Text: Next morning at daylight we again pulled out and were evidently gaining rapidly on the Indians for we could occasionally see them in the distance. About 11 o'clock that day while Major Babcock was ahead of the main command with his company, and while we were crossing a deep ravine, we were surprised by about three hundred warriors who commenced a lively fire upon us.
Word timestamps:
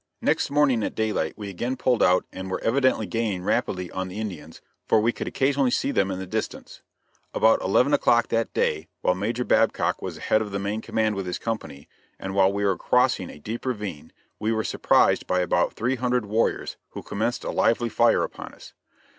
Next 0.19 0.49
morning 0.49 0.81
at 0.83 0.95
daylight 0.95 1.35
we 1.37 1.47
again 1.51 1.75
pulled 1.75 2.01
out 2.01 2.25
and 2.33 2.49
were 2.49 2.59
evidently 2.63 3.05
gaining 3.05 3.43
rapidly 3.43 3.91
on 3.91 4.07
the 4.07 4.19
Indians 4.19 4.59
for 4.87 4.99
we 4.99 5.11
could 5.11 5.27
occasionally 5.27 5.69
see 5.69 5.91
them 5.91 6.09
in 6.09 6.17
the 6.17 6.25
distance. 6.25 6.81
About 7.35 7.61
11 7.61 7.93
o'clock 7.93 8.29
that 8.29 8.51
day 8.51 8.87
while 9.01 9.13
Major 9.13 9.43
Babcock 9.43 10.01
was 10.01 10.17
ahead 10.17 10.41
of 10.41 10.49
the 10.49 10.57
main 10.57 10.81
command 10.81 11.13
with 11.13 11.27
his 11.27 11.37
company, 11.37 11.87
and 12.17 12.33
while 12.33 12.51
we 12.51 12.65
were 12.65 12.79
crossing 12.79 13.29
a 13.29 13.37
deep 13.37 13.63
ravine, 13.63 14.11
we 14.39 14.51
were 14.51 14.63
surprised 14.63 15.27
by 15.27 15.41
about 15.41 15.73
three 15.73 15.97
hundred 15.97 16.25
warriors 16.25 16.77
who 16.93 17.03
commenced 17.03 17.43
a 17.43 17.51
lively 17.51 17.87
fire 17.87 18.23
upon 18.23 18.55
us. 18.55 18.73